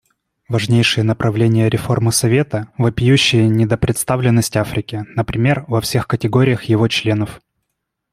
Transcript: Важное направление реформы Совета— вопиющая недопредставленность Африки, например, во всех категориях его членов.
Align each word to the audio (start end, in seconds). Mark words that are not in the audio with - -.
Важное 0.49 0.83
направление 1.03 1.69
реформы 1.69 2.11
Совета— 2.11 2.69
вопиющая 2.79 3.47
недопредставленность 3.47 4.57
Африки, 4.57 5.05
например, 5.15 5.63
во 5.67 5.79
всех 5.79 6.07
категориях 6.07 6.63
его 6.63 6.87
членов. 6.87 7.39